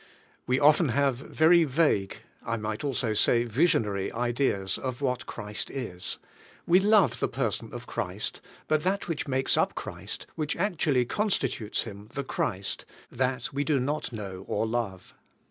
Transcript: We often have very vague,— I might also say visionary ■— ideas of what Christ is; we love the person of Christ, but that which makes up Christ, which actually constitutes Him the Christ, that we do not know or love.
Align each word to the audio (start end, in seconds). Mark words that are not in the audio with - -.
We 0.47 0.59
often 0.59 0.89
have 0.89 1.17
very 1.17 1.63
vague,— 1.63 2.21
I 2.43 2.57
might 2.57 2.83
also 2.83 3.13
say 3.13 3.43
visionary 3.43 4.09
■— 4.09 4.13
ideas 4.19 4.79
of 4.79 4.99
what 4.99 5.27
Christ 5.27 5.69
is; 5.69 6.17
we 6.65 6.79
love 6.79 7.19
the 7.19 7.27
person 7.27 7.71
of 7.71 7.85
Christ, 7.85 8.41
but 8.67 8.81
that 8.81 9.07
which 9.07 9.27
makes 9.27 9.57
up 9.57 9.75
Christ, 9.75 10.25
which 10.33 10.55
actually 10.57 11.05
constitutes 11.05 11.83
Him 11.83 12.09
the 12.15 12.23
Christ, 12.23 12.83
that 13.11 13.53
we 13.53 13.63
do 13.63 13.79
not 13.79 14.11
know 14.11 14.43
or 14.47 14.65
love. 14.65 15.13